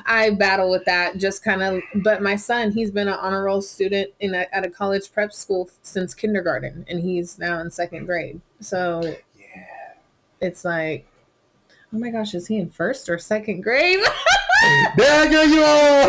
i 0.07 0.31
battle 0.31 0.71
with 0.71 0.85
that 0.87 1.19
just 1.19 1.45
kind 1.45 1.63
of 1.63 1.83
but 2.03 2.23
my 2.23 2.35
son 2.35 2.71
he's 2.71 2.91
been 2.91 3.09
an 3.09 3.15
honor 3.21 3.45
roll 3.45 3.61
student 3.61 4.11
in 4.21 4.35
a, 4.35 4.47
at 4.53 4.65
a 4.65 4.71
college 4.71 5.13
prep 5.13 5.33
school 5.35 5.69
since 5.83 6.15
kindergarten 6.15 6.87
and 6.89 7.01
he's 7.01 7.39
now 7.39 7.61
in 7.61 7.71
second 7.71 8.07
grade 8.07 8.41
so 8.59 9.03
yeah. 9.05 9.95
it's 10.41 10.65
like 10.65 11.07
oh 11.93 11.99
my 11.99 12.09
gosh 12.11 12.33
is 12.35 12.47
he 12.47 12.57
in 12.57 12.71
first 12.71 13.09
or 13.11 13.19
second 13.19 13.61
grade 13.61 14.01
There 14.97 15.31
go 15.31 15.43
you 15.43 15.63
are. 15.63 16.09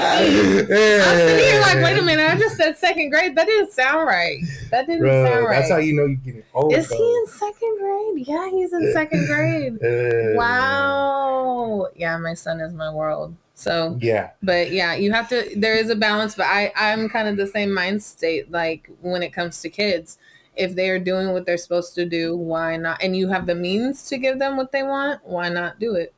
I'm 0.00 1.18
sitting 1.18 1.44
here 1.44 1.60
like, 1.60 1.76
wait 1.82 1.98
a 1.98 2.02
minute, 2.02 2.30
I 2.30 2.36
just 2.38 2.56
said 2.56 2.76
second 2.78 3.10
grade. 3.10 3.34
That 3.36 3.46
didn't 3.46 3.72
sound 3.72 4.06
right. 4.06 4.38
That 4.70 4.86
didn't 4.86 5.00
Bro, 5.02 5.26
sound 5.26 5.44
right. 5.46 5.58
that's 5.58 5.70
how 5.70 5.78
you 5.78 5.94
know 5.94 6.04
you're 6.06 6.16
getting 6.16 6.42
old. 6.54 6.72
Is 6.72 6.90
he 6.90 6.96
in 6.96 7.26
second 7.26 7.78
grade? 7.78 8.26
Yeah, 8.28 8.50
he's 8.50 8.72
in 8.72 8.92
second 8.92 9.26
grade. 9.26 9.78
Uh, 9.88 10.34
Wow. 10.36 11.88
Yeah, 11.96 12.16
my 12.18 12.34
son 12.34 12.60
is 12.60 12.72
my 12.72 12.92
world. 12.92 13.34
So, 13.54 13.96
Yeah. 14.00 14.30
but 14.42 14.70
yeah, 14.70 14.94
you 14.94 15.12
have 15.12 15.28
to. 15.30 15.50
There 15.56 15.74
is 15.74 15.90
a 15.90 15.96
balance, 15.96 16.34
but 16.34 16.46
I 16.46 16.72
I'm 16.76 17.08
kind 17.08 17.26
of 17.28 17.36
the 17.36 17.46
same 17.46 17.72
mind 17.74 18.02
state. 18.02 18.50
Like 18.50 18.88
when 19.00 19.22
it 19.22 19.32
comes 19.32 19.60
to 19.62 19.68
kids, 19.68 20.18
if 20.58 20.74
they 20.74 20.90
are 20.90 20.98
doing 20.98 21.32
what 21.32 21.46
they're 21.46 21.56
supposed 21.56 21.94
to 21.94 22.04
do, 22.04 22.36
why 22.36 22.76
not? 22.76 23.02
And 23.02 23.16
you 23.16 23.28
have 23.28 23.46
the 23.46 23.54
means 23.54 24.06
to 24.08 24.18
give 24.18 24.38
them 24.38 24.56
what 24.56 24.72
they 24.72 24.82
want, 24.82 25.20
why 25.24 25.48
not 25.48 25.78
do 25.78 25.94
it? 25.94 26.12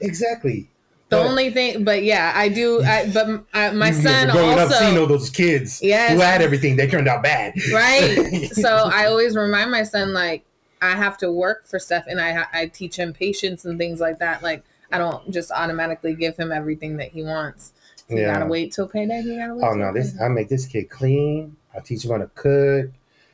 Exactly. 0.00 0.68
The 1.08 1.18
But- 1.18 1.26
only 1.26 1.50
thing, 1.50 1.84
but 1.84 2.02
yeah, 2.04 2.32
I 2.34 2.48
do. 2.48 2.82
I 2.82 3.10
but 3.12 3.44
I, 3.52 3.70
my 3.72 3.88
you 3.92 3.94
son 3.94 4.30
growing 4.30 4.58
up 4.58 4.70
seeing 4.72 4.96
all 4.96 5.06
those 5.06 5.28
kids 5.28 5.80
Yes. 5.82 6.12
who 6.12 6.20
had 6.20 6.40
everything, 6.40 6.76
they 6.76 6.86
turned 6.88 7.06
out 7.08 7.22
bad. 7.22 7.54
right. 7.72 8.48
so 8.52 8.88
I 8.90 9.06
always 9.06 9.36
remind 9.36 9.70
my 9.70 9.82
son 9.82 10.14
like 10.14 10.44
I 10.80 10.96
have 10.96 11.16
to 11.18 11.30
work 11.30 11.66
for 11.66 11.78
stuff, 11.78 12.04
and 12.08 12.18
I 12.20 12.44
I 12.52 12.66
teach 12.66 12.96
him 12.96 13.12
patience 13.12 13.64
and 13.66 13.78
things 13.78 14.00
like 14.00 14.18
that. 14.20 14.42
Like 14.42 14.64
I 14.90 14.98
don't 14.98 15.30
just 15.30 15.50
automatically 15.52 16.14
give 16.14 16.36
him 16.36 16.50
everything 16.50 16.96
that 16.96 17.10
he 17.10 17.22
wants. 17.22 17.72
You 18.08 18.18
Yeah. 18.20 18.32
gotta 18.32 18.46
wait 18.46 18.72
till 18.72 18.88
payday. 18.88 19.20
You 19.20 19.36
gotta 19.38 19.54
wait. 19.54 19.64
Oh 19.64 19.74
no, 19.74 19.92
this. 19.92 20.18
I 20.20 20.28
make 20.28 20.48
this 20.48 20.64
kid 20.66 20.88
clean. 20.88 21.56
I 21.76 21.80
teach 21.80 22.04
him 22.06 22.10
how 22.12 22.18
to 22.18 22.30
cook. 22.34 22.90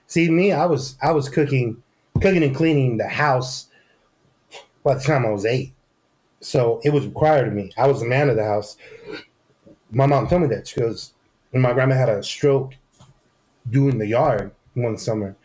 See 0.08 0.30
me, 0.30 0.52
I 0.52 0.66
was 0.66 0.96
I 1.00 1.12
was 1.12 1.28
cooking, 1.28 1.82
cooking 2.20 2.42
and 2.42 2.56
cleaning 2.56 2.96
the 2.96 3.06
house 3.06 3.68
by 4.82 4.94
the 4.94 5.00
time 5.00 5.24
I 5.24 5.30
was 5.30 5.44
eight. 5.44 5.74
So 6.40 6.80
it 6.82 6.90
was 6.90 7.06
required 7.06 7.48
of 7.48 7.54
me. 7.54 7.72
I 7.76 7.86
was 7.86 8.00
the 8.00 8.06
man 8.06 8.30
of 8.30 8.36
the 8.36 8.44
house. 8.44 8.76
My 9.90 10.06
mom 10.06 10.26
told 10.26 10.42
me 10.42 10.48
that. 10.48 10.66
She 10.66 10.80
goes, 10.80 11.12
my 11.52 11.72
grandma 11.72 11.94
had 11.94 12.08
a 12.08 12.22
stroke 12.22 12.74
doing 13.68 13.98
the 13.98 14.06
yard 14.06 14.50
one 14.74 14.96
summer, 14.96 15.36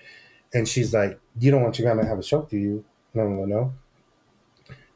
and 0.53 0.67
she's 0.67 0.93
like, 0.93 1.19
You 1.39 1.51
don't 1.51 1.61
want 1.61 1.77
your 1.77 1.85
grandma 1.85 2.03
to 2.03 2.07
have 2.07 2.19
a 2.19 2.23
stroke, 2.23 2.49
do 2.49 2.57
you? 2.57 2.85
No, 3.13 3.27
no, 3.27 3.45
no. 3.45 3.73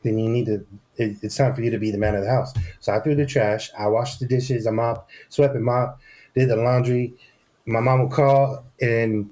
Then 0.01 0.17
you 0.17 0.29
need 0.29 0.45
to 0.45 0.65
it, 0.95 1.17
it's 1.21 1.36
time 1.36 1.53
for 1.53 1.62
you 1.62 1.71
to 1.71 1.77
be 1.77 1.91
the 1.91 1.97
man 1.97 2.15
of 2.15 2.24
the 2.24 2.29
house. 2.29 2.53
So 2.79 2.93
I 2.93 3.01
threw 3.01 3.15
the 3.15 3.25
trash, 3.25 3.71
I 3.77 3.88
washed 3.88 4.21
the 4.21 4.27
dishes, 4.27 4.65
I 4.65 4.71
mopped, 4.71 5.12
swept 5.29 5.55
and 5.55 5.65
mopped, 5.65 6.01
did 6.36 6.50
the 6.50 6.55
laundry. 6.55 7.13
My 7.65 7.81
mom 7.81 8.03
would 8.03 8.12
call 8.12 8.63
and 8.79 9.31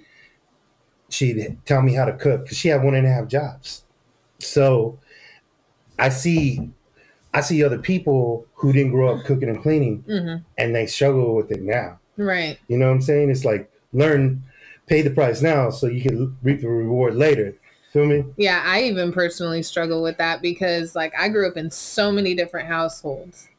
she'd 1.10 1.58
tell 1.66 1.82
me 1.82 1.94
how 1.94 2.06
to 2.06 2.14
cook 2.14 2.44
because 2.44 2.58
she 2.58 2.70
had 2.70 2.84
one 2.84 2.96
and 2.96 3.06
a 3.08 3.10
half 3.10 3.28
jobs. 3.28 3.84
So 4.40 5.00
I 5.98 6.10
see 6.10 6.70
I 7.34 7.42
see 7.42 7.64
other 7.64 7.78
people 7.78 8.46
who 8.54 8.72
didn't 8.72 8.92
grow 8.92 9.14
up 9.14 9.26
cooking 9.26 9.50
and 9.50 9.62
cleaning 9.62 10.04
Mhm. 10.08 10.44
and 10.58 10.74
they 10.76 10.86
struggle 10.86 11.36
with 11.36 11.52
it 11.52 11.62
now. 11.62 12.00
Right. 12.18 12.58
You 12.70 12.78
know 12.78 12.88
what 12.88 12.94
I'm 12.96 13.02
saying? 13.02 13.30
It's 13.30 13.44
like 13.44 13.70
learn, 13.92 14.44
pay 14.88 15.02
the 15.02 15.10
price 15.10 15.42
now 15.42 15.70
so 15.70 15.88
you 15.88 16.02
can 16.02 16.38
reap 16.44 16.62
the 16.62 16.70
reward 16.70 17.16
later. 17.16 17.56
Feel 17.92 18.06
me? 18.06 18.26
Yeah, 18.38 18.62
I 18.66 18.84
even 18.84 19.12
personally 19.14 19.64
struggle 19.64 20.02
with 20.02 20.18
that 20.18 20.42
because 20.42 20.96
like 20.96 21.14
I 21.18 21.30
grew 21.30 21.48
up 21.48 21.58
in 21.58 21.72
so 21.72 22.12
many 22.12 22.36
different 22.36 22.68
households. 22.68 23.50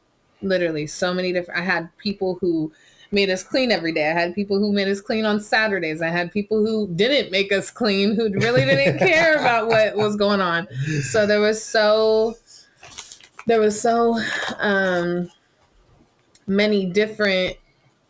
Literally 0.42 0.86
so 0.86 1.12
many 1.14 1.32
different 1.32 1.60
I 1.60 1.64
had 1.64 1.88
people 1.98 2.38
who 2.40 2.72
made 3.12 3.30
us 3.30 3.42
clean 3.42 3.70
every 3.70 3.92
day. 3.92 4.10
I 4.10 4.12
had 4.12 4.34
people 4.34 4.58
who 4.58 4.72
made 4.72 4.88
us 4.88 5.00
clean 5.00 5.24
on 5.24 5.40
Saturdays. 5.40 6.02
I 6.02 6.08
had 6.08 6.32
people 6.32 6.64
who 6.64 6.88
didn't 6.94 7.30
make 7.30 7.52
us 7.52 7.70
clean 7.70 8.14
who 8.14 8.30
really 8.30 8.64
didn't 8.64 8.98
care 9.06 9.38
about 9.38 9.68
what 9.68 9.96
was 9.96 10.16
going 10.16 10.40
on. 10.40 10.68
So 11.02 11.26
there 11.26 11.40
was 11.40 11.62
so 11.62 12.36
there 13.46 13.60
was 13.60 13.80
so 13.80 14.20
um 14.58 15.30
many 16.46 16.86
different 16.86 17.56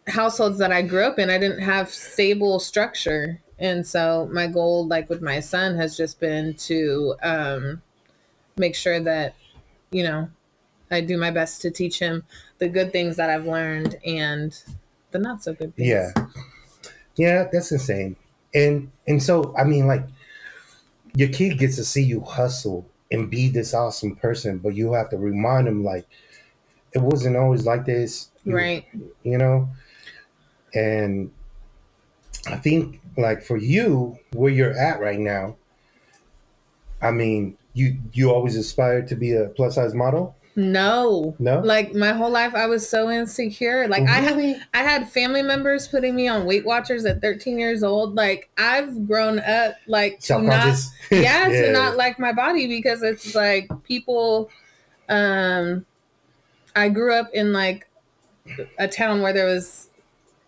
households 0.07 0.59
that 0.59 0.73
I 0.73 0.83
grew 0.83 1.05
up 1.05 1.19
in. 1.19 1.31
I 1.31 1.38
didn't 1.38 1.62
have 1.62 1.88
stable 1.88 2.59
structure. 2.59 3.41
And 3.59 3.87
so 3.87 4.29
my 4.33 4.47
goal 4.47 4.87
like 4.87 5.09
with 5.09 5.23
my 5.23 5.41
son 5.41 5.76
has 5.76 5.97
just 5.97 6.21
been 6.21 6.55
to 6.55 7.15
um 7.23 7.83
make 8.57 8.75
sure 8.75 9.00
that 9.00 9.35
you 9.91 10.03
know 10.03 10.29
I 10.91 11.00
do 11.00 11.19
my 11.19 11.31
best 11.31 11.61
to 11.62 11.71
teach 11.71 11.99
him 11.99 12.25
the 12.59 12.69
good 12.69 12.93
things 12.93 13.17
that 13.17 13.29
I've 13.29 13.47
learned 13.47 13.97
and 14.05 14.59
the 15.11 15.19
not 15.19 15.43
so 15.43 15.55
good 15.55 15.75
things. 15.77 15.89
Yeah. 15.89 16.11
Yeah, 17.17 17.49
that's 17.53 17.73
insane. 17.73 18.17
And 18.55 18.91
and 19.07 19.23
so 19.23 19.55
I 19.57 19.65
mean 19.65 19.87
like 19.87 20.05
your 21.15 21.29
kid 21.29 21.59
gets 21.59 21.77
to 21.77 21.85
see 21.85 22.03
you 22.03 22.21
hustle 22.21 22.87
and 23.11 23.31
be 23.31 23.49
this 23.49 23.73
awesome 23.75 24.17
person, 24.17 24.59
but 24.59 24.75
you 24.75 24.93
have 24.93 25.09
to 25.11 25.17
remind 25.17 25.67
them 25.67 25.85
like 25.85 26.07
it 26.93 27.01
wasn't 27.01 27.37
always 27.37 27.65
like 27.67 27.85
this. 27.87 28.31
You- 28.45 28.55
Right. 28.57 28.85
you 29.25 29.39
know 29.39 29.69
and 30.75 31.31
i 32.49 32.57
think 32.57 33.01
like 33.17 33.43
for 33.43 33.57
you 33.57 34.17
where 34.35 34.53
you're 34.53 34.73
at 34.79 35.01
right 35.01 35.19
now 35.19 35.57
i 37.03 37.11
mean 37.11 37.57
you 37.75 37.97
you 38.13 38.31
always 38.31 38.57
aspired 38.57 39.07
to 39.09 39.15
be 39.17 39.33
a 39.33 39.47
plus 39.51 39.75
size 39.77 39.95
model 39.95 40.35
No. 40.57 41.37
No? 41.39 41.61
Like 41.61 41.95
my 41.95 42.13
whole 42.13 42.31
life 42.31 42.55
I 42.55 42.67
was 42.67 42.89
so 42.89 43.11
insecure. 43.11 43.87
Like 43.89 44.03
I 44.05 44.15
had 44.21 44.37
Really? 44.37 44.57
I 44.73 44.79
had 44.83 45.09
family 45.11 45.43
members 45.43 45.87
putting 45.87 46.17
me 46.17 46.29
on 46.29 46.47
Weight 46.47 46.65
Watchers 46.65 47.05
at 47.05 47.21
13 47.21 47.59
years 47.59 47.83
old. 47.83 48.15
Like 48.15 48.49
I've 48.57 49.07
grown 49.07 49.39
up 49.41 49.75
like 49.87 50.21
to 50.21 50.41
not 50.41 50.79
yeah, 51.11 51.49
Yeah. 51.49 51.49
to 51.67 51.73
not 51.73 51.97
like 51.99 52.19
my 52.19 52.33
body 52.33 52.67
because 52.67 53.03
it's 53.03 53.35
like 53.35 53.69
people 53.85 54.51
um 55.11 55.85
I 56.75 56.89
grew 56.89 57.13
up 57.15 57.31
in 57.35 57.53
like 57.53 57.87
a 58.79 58.89
town 58.89 59.21
where 59.23 59.33
there 59.35 59.47
was 59.47 59.89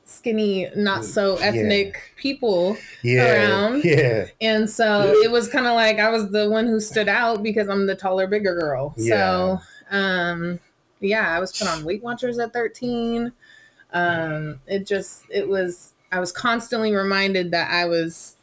skinny 0.04 0.68
not 0.74 1.04
so 1.04 1.36
ethnic 1.36 2.14
people 2.16 2.78
yeah 3.02 3.60
around. 3.60 3.84
yeah 3.84 4.24
and 4.40 4.68
so 4.70 5.12
it 5.22 5.30
was 5.30 5.48
kind 5.48 5.66
of 5.66 5.74
like 5.74 5.98
I 5.98 6.08
was 6.08 6.30
the 6.30 6.48
one 6.48 6.66
who 6.66 6.80
stood 6.80 7.08
out 7.08 7.42
because 7.42 7.68
I'm 7.68 7.86
the 7.86 7.94
taller 7.94 8.26
bigger 8.26 8.58
girl 8.58 8.94
so 8.96 9.58
um 9.90 10.60
yeah 11.00 11.34
I 11.34 11.40
was 11.40 11.56
put 11.56 11.68
on 11.68 11.84
Weight 11.84 12.02
Watchers 12.02 12.38
at 12.38 12.52
13 12.52 13.32
um 13.92 14.60
it 14.66 14.86
just 14.86 15.24
it 15.30 15.48
was 15.48 15.94
I 16.12 16.20
was 16.20 16.32
constantly 16.32 16.94
reminded 16.94 17.50
that 17.52 17.70
I 17.70 17.86
was 17.86 18.36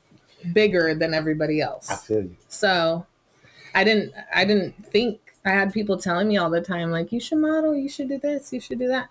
bigger 0.54 0.94
than 0.94 1.14
everybody 1.14 1.60
else. 1.62 1.90
i 1.90 1.96
feel 1.96 2.22
you 2.22 2.36
so 2.48 3.06
I 3.74 3.84
didn't 3.84 4.14
I 4.34 4.46
didn't 4.46 4.74
think 4.86 5.20
I 5.44 5.50
had 5.50 5.74
people 5.74 5.98
telling 5.98 6.28
me 6.28 6.38
all 6.38 6.50
the 6.50 6.62
time 6.62 6.90
like 6.92 7.12
you 7.12 7.20
should 7.20 7.38
model, 7.38 7.76
you 7.76 7.90
should 7.90 8.10
do 8.10 8.18
this, 8.18 8.52
you 8.52 8.60
should 8.60 8.80
do 8.80 8.88
that. 8.88 9.10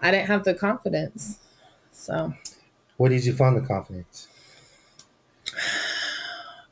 I 0.00 0.10
didn't 0.10 0.26
have 0.26 0.44
the 0.44 0.54
confidence. 0.54 1.38
So 1.92 2.34
where 2.96 3.10
did 3.10 3.24
you 3.24 3.32
find 3.32 3.56
the 3.56 3.66
confidence 3.66 4.28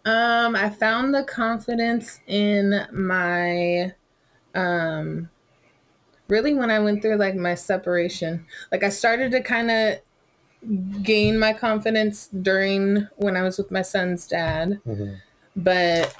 um 0.04 0.54
I 0.56 0.70
found 0.70 1.14
the 1.14 1.24
confidence 1.24 2.20
in 2.26 2.86
my 2.92 3.92
um 4.58 5.28
really 6.28 6.52
when 6.54 6.70
I 6.70 6.78
went 6.78 7.00
through 7.02 7.16
like 7.16 7.34
my 7.34 7.54
separation. 7.54 8.46
Like 8.70 8.82
I 8.82 8.90
started 8.90 9.30
to 9.32 9.40
kind 9.42 9.70
of 9.70 11.02
gain 11.02 11.38
my 11.38 11.52
confidence 11.52 12.28
during 12.28 13.06
when 13.16 13.36
I 13.36 13.42
was 13.42 13.56
with 13.58 13.70
my 13.70 13.82
son's 13.82 14.26
dad. 14.26 14.80
Mhm. 14.86 15.20
but 15.56 16.14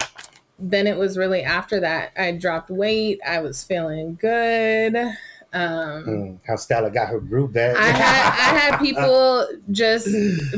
then 0.59 0.87
it 0.88 0.97
was 0.97 1.16
really 1.16 1.42
after 1.45 1.78
that 1.78 2.11
i 2.18 2.33
dropped 2.33 2.71
weight 2.71 3.21
i 3.25 3.38
was 3.40 3.62
feeling 3.62 4.16
good 4.21 4.97
um 5.52 6.04
Mm, 6.09 6.38
how 6.45 6.57
stella 6.57 6.90
got 6.90 7.07
her 7.09 7.21
groove 7.21 7.52
back 7.52 7.76
i 7.76 7.87
had 7.87 8.25
i 8.33 8.59
had 8.59 8.78
people 8.87 9.47
just 9.71 10.09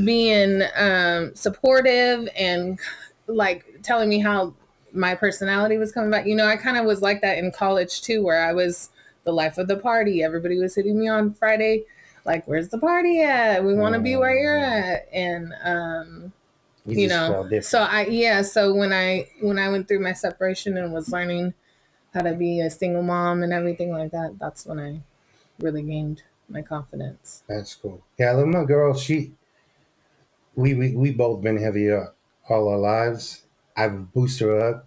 being 0.05 0.63
um 0.77 1.35
supportive 1.35 2.27
and 2.35 2.79
like 3.27 3.67
telling 3.83 4.09
me 4.09 4.19
how 4.21 4.55
my 4.93 5.15
personality 5.15 5.79
was 5.79 5.93
coming 5.93 6.11
back. 6.11 6.27
You 6.27 6.35
know 6.35 6.47
i 6.47 6.57
kind 6.57 6.77
of 6.77 6.85
was 6.85 7.03
like 7.03 7.21
that 7.23 7.39
in 7.39 7.53
college 7.53 8.03
too 8.03 8.23
where 8.23 8.43
i 8.43 8.53
was 8.53 8.91
the 9.25 9.33
life 9.33 9.59
of 9.59 9.69
the 9.69 9.77
party. 9.77 10.23
Everybody 10.23 10.59
was 10.59 10.75
hitting 10.75 10.99
me 10.99 11.09
on 11.09 11.35
friday 11.35 11.85
like 12.25 12.47
where's 12.47 12.69
the 12.69 12.79
party 12.79 13.23
at? 13.23 13.65
We 13.65 13.75
want 13.75 13.95
to 13.95 14.01
be 14.01 14.17
where 14.17 14.37
you're 14.37 14.59
at. 14.59 15.09
And 15.13 15.53
um 15.65 16.33
We 16.85 17.03
you 17.03 17.09
know 17.09 17.49
so 17.61 17.83
i 17.83 18.07
yeah 18.07 18.43
so 18.43 18.75
when 18.75 18.93
i 18.93 19.29
when 19.41 19.59
i 19.59 19.69
went 19.69 19.89
through 19.89 20.01
my 20.01 20.13
separation 20.13 20.77
and 20.77 20.93
was 20.93 21.11
learning 21.11 21.55
how 22.15 22.23
to 22.23 22.35
be 22.35 22.61
a 22.61 22.71
single 22.71 23.03
mom 23.03 23.43
and 23.43 23.53
everything 23.53 23.91
like 23.93 24.11
that 24.11 24.37
that's 24.41 24.67
when 24.67 24.81
i 24.81 25.01
really 25.61 25.83
gained 25.83 26.23
my 26.51 26.63
confidence. 26.63 27.43
That's 27.49 27.75
cool. 27.75 28.03
Yeah, 28.19 28.31
I 28.31 28.33
love 28.33 28.49
my 28.49 28.65
girl. 28.65 28.97
She, 28.97 29.33
we 30.55 30.75
we 30.75 30.95
we 30.97 31.13
both 31.13 31.43
been 31.43 31.57
heavy 31.59 31.91
up 31.91 32.17
all 32.49 32.69
our 32.69 32.79
lives. 32.79 33.45
I've 33.81 34.13
boosted 34.13 34.49
her 34.49 34.61
up, 34.61 34.87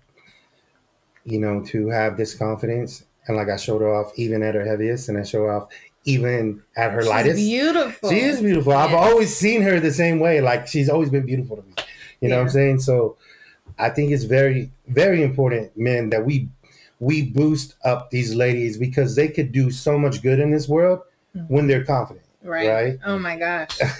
you 1.25 1.39
know, 1.39 1.63
to 1.65 1.89
have 1.89 2.17
this 2.17 2.35
confidence. 2.35 3.05
And 3.27 3.38
like 3.38 3.50
I 3.50 3.55
showed 3.55 3.81
her 3.81 3.93
off 3.93 4.12
even 4.17 4.43
at 4.43 4.55
her 4.55 4.65
heaviest, 4.65 5.09
and 5.09 5.17
I 5.17 5.23
show 5.23 5.43
her 5.43 5.53
off 5.53 5.69
even 6.05 6.62
at 6.75 6.91
her 6.91 7.01
She's 7.01 7.09
lightest. 7.09 7.35
beautiful 7.38 8.09
She 8.09 8.19
is 8.19 8.41
beautiful. 8.41 8.73
I've 8.73 8.93
always 8.93 9.35
seen 9.35 9.62
her 9.62 9.79
the 9.79 9.93
same 9.93 10.19
way. 10.19 10.41
Like 10.41 10.67
she's 10.67 10.89
always 10.89 11.09
been 11.09 11.25
beautiful 11.25 11.57
to 11.57 11.63
me. 11.63 11.73
You 12.19 12.29
know 12.29 12.38
what 12.38 12.43
I'm 12.43 12.50
saying? 12.50 12.79
So 12.81 13.17
I 13.79 13.89
think 13.89 14.12
it's 14.12 14.25
very, 14.25 14.71
very 14.88 15.23
important, 15.23 15.75
men, 15.77 16.09
that 16.09 16.25
we 16.25 16.50
we 17.00 17.21
boost 17.21 17.75
up 17.83 18.12
these 18.12 18.33
ladies 18.35 18.77
because 18.77 19.15
they 19.15 19.27
could 19.27 19.51
do 19.51 19.71
so 19.71 19.97
much 19.97 20.21
good 20.21 20.39
in 20.39 20.51
this 20.51 20.69
world 20.69 21.00
mm. 21.35 21.45
when 21.50 21.67
they're 21.67 21.83
confident. 21.83 22.25
right. 22.43 22.69
right? 22.69 23.00
oh 23.05 23.17
my 23.17 23.38
gosh 23.38 23.77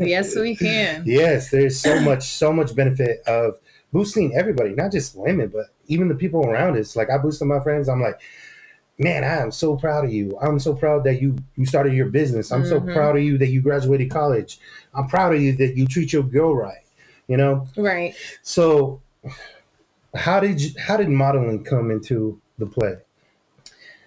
yes 0.00 0.36
we 0.36 0.54
can 0.54 1.02
yes, 1.06 1.50
there's 1.50 1.80
so 1.80 2.00
much, 2.00 2.22
so 2.24 2.52
much 2.52 2.74
benefit 2.74 3.22
of 3.26 3.58
boosting 3.94 4.34
everybody, 4.34 4.74
not 4.74 4.90
just 4.90 5.16
women, 5.16 5.48
but 5.48 5.66
even 5.86 6.08
the 6.08 6.16
people 6.16 6.44
around 6.44 6.76
us. 6.76 6.96
Like 6.96 7.10
I 7.10 7.16
boosted 7.16 7.46
my 7.46 7.60
friends. 7.60 7.88
I'm 7.88 8.02
like, 8.02 8.20
man, 8.98 9.22
I 9.22 9.36
am 9.40 9.52
so 9.52 9.76
proud 9.76 10.04
of 10.04 10.12
you. 10.12 10.36
I'm 10.42 10.58
so 10.58 10.74
proud 10.74 11.04
that 11.04 11.22
you 11.22 11.36
you 11.54 11.64
started 11.64 11.94
your 11.94 12.08
business. 12.08 12.50
I'm 12.50 12.66
so 12.66 12.80
Mhm. 12.80 12.92
proud 12.92 13.16
of 13.16 13.22
you 13.22 13.38
that 13.38 13.48
you 13.48 13.62
graduated 13.62 14.10
college. 14.10 14.58
I'm 14.92 15.06
proud 15.06 15.32
of 15.34 15.40
you 15.40 15.52
that 15.56 15.76
you 15.76 15.86
treat 15.86 16.12
your 16.12 16.24
girl 16.24 16.54
right. 16.56 16.82
You 17.28 17.36
know. 17.38 17.68
right 17.76 18.14
So, 18.42 19.00
how 20.14 20.40
did 20.40 20.60
you, 20.60 20.70
how 20.78 20.96
did 20.96 21.08
modeling 21.08 21.64
come 21.64 21.90
into 21.90 22.40
the 22.58 22.66
play? 22.66 22.96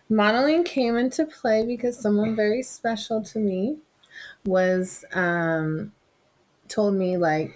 modeling 0.10 0.64
came 0.64 0.96
into 0.98 1.26
play 1.26 1.66
because 1.66 1.98
someone 2.00 2.36
very 2.36 2.62
special 2.62 3.22
to 3.22 3.40
me 3.40 3.78
was 4.46 5.04
um 5.14 5.92
told 6.68 6.94
me 6.94 7.18
like 7.18 7.52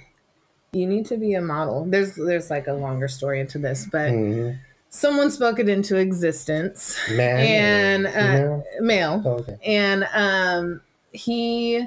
you 0.74 0.88
need 0.88 1.06
to 1.06 1.18
be 1.18 1.34
a 1.34 1.42
model 1.42 1.86
there's 1.90 2.16
there's 2.16 2.50
like 2.50 2.68
a 2.68 2.74
longer 2.74 3.08
story 3.08 3.40
into 3.42 3.58
this 3.60 3.86
but 3.92 4.10
Mhm. 4.12 4.58
someone 4.90 5.30
spoke 5.30 5.60
it 5.60 5.68
into 5.68 5.98
existence 5.98 6.98
Man, 7.12 8.06
and 8.06 8.08
uh, 8.08 8.12
female? 8.12 8.64
male 8.80 9.22
Oh, 9.26 9.30
okay. 9.40 9.58
and 9.66 10.08
um 10.14 10.82
he 11.12 11.86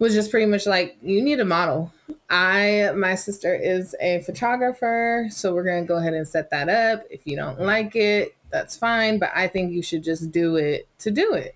was 0.00 0.12
just 0.12 0.30
pretty 0.32 0.46
much 0.46 0.66
like 0.66 0.96
you 1.02 1.22
need 1.22 1.38
a 1.40 1.44
model 1.44 1.92
I 2.30 2.90
my 2.96 3.14
sister 3.14 3.54
is 3.54 3.94
a 4.00 4.20
photographer, 4.20 5.28
so 5.30 5.54
we're 5.54 5.64
gonna 5.64 5.84
go 5.86 5.96
ahead 5.96 6.12
and 6.14 6.26
set 6.28 6.50
that 6.50 6.68
up. 6.68 7.04
If 7.10 7.20
you 7.26 7.36
don't 7.36 7.58
like 7.60 7.96
it, 7.96 8.34
that's 8.50 8.76
fine. 8.76 9.18
But 9.18 9.30
I 9.34 9.46
think 9.48 9.72
you 9.72 9.82
should 9.82 10.02
just 10.04 10.30
do 10.30 10.56
it 10.56 10.86
to 11.00 11.10
do 11.10 11.32
it. 11.32 11.54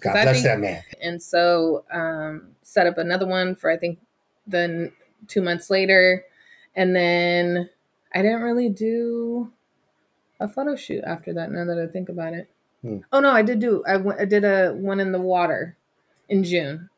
God 0.00 0.12
bless 0.12 0.34
think- 0.34 0.44
that 0.44 0.60
man. 0.60 0.82
And 1.02 1.20
so 1.20 1.84
um, 1.92 2.48
set 2.62 2.86
up 2.86 2.98
another 2.98 3.26
one 3.26 3.56
for 3.56 3.68
I 3.68 3.76
think 3.76 3.98
then 4.46 4.92
two 5.28 5.42
months 5.42 5.70
later, 5.70 6.24
and 6.76 6.94
then 6.94 7.70
I 8.14 8.22
didn't 8.22 8.42
really 8.42 8.68
do 8.68 9.52
a 10.40 10.48
photo 10.48 10.76
shoot 10.76 11.04
after 11.04 11.32
that. 11.34 11.50
Now 11.52 11.64
that 11.66 11.78
I 11.78 11.86
think 11.86 12.08
about 12.08 12.34
it, 12.34 12.48
Hmm. 12.82 12.98
oh 13.12 13.20
no, 13.20 13.30
I 13.30 13.42
did 13.42 13.60
do 13.60 13.84
I, 13.86 13.94
w- 13.94 14.16
I 14.18 14.24
did 14.24 14.44
a 14.44 14.72
one 14.72 15.00
in 15.00 15.12
the 15.12 15.20
water 15.20 15.76
in 16.28 16.44
June. 16.44 16.90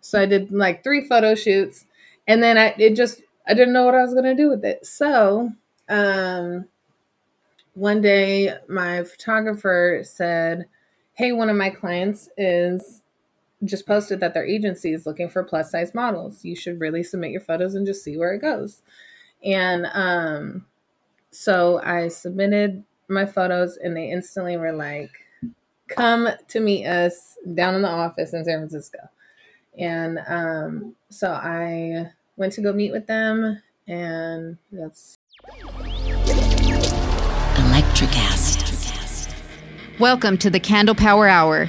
So 0.00 0.20
I 0.20 0.26
did 0.26 0.52
like 0.52 0.84
three 0.84 1.06
photo 1.06 1.34
shoots, 1.34 1.86
and 2.28 2.42
then 2.42 2.58
I 2.58 2.74
it 2.78 2.96
just 2.96 3.22
I 3.46 3.54
didn't 3.54 3.74
know 3.74 3.84
what 3.84 3.94
I 3.94 4.02
was 4.02 4.14
gonna 4.14 4.34
do 4.36 4.50
with 4.50 4.64
it. 4.64 4.86
So 4.86 5.52
um, 5.88 6.66
one 7.74 8.00
day 8.02 8.54
my 8.68 9.04
photographer 9.04 10.02
said, 10.04 10.66
"Hey, 11.14 11.32
one 11.32 11.50
of 11.50 11.56
my 11.56 11.70
clients 11.70 12.28
is." 12.36 12.99
Just 13.64 13.86
posted 13.86 14.20
that 14.20 14.34
their 14.34 14.46
agency 14.46 14.92
is 14.92 15.06
looking 15.06 15.28
for 15.28 15.42
plus 15.44 15.70
size 15.70 15.94
models. 15.94 16.44
You 16.44 16.56
should 16.56 16.80
really 16.80 17.02
submit 17.02 17.30
your 17.30 17.42
photos 17.42 17.74
and 17.74 17.86
just 17.86 18.02
see 18.02 18.16
where 18.16 18.32
it 18.32 18.40
goes. 18.40 18.82
And 19.44 19.86
um, 19.92 20.66
so 21.30 21.80
I 21.82 22.08
submitted 22.08 22.84
my 23.08 23.26
photos, 23.26 23.76
and 23.76 23.96
they 23.96 24.10
instantly 24.10 24.56
were 24.56 24.72
like, 24.72 25.10
"Come 25.88 26.28
to 26.48 26.60
meet 26.60 26.86
us 26.86 27.36
down 27.54 27.74
in 27.74 27.82
the 27.82 27.88
office 27.88 28.32
in 28.32 28.44
San 28.44 28.58
Francisco." 28.58 28.98
And 29.78 30.18
um, 30.26 30.94
so 31.10 31.30
I 31.30 32.10
went 32.36 32.52
to 32.54 32.62
go 32.62 32.72
meet 32.72 32.92
with 32.92 33.06
them, 33.06 33.62
and 33.86 34.58
that's 34.72 35.18
Electricast. 37.56 38.68
Welcome 39.98 40.38
to 40.38 40.50
the 40.50 40.60
Candle 40.60 40.94
Power 40.94 41.28
Hour. 41.28 41.68